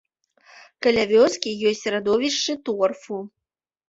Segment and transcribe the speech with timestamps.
[0.85, 3.21] Каля вёскі ёсць радовішчы торфу.